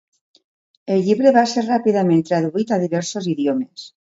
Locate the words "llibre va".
1.09-1.43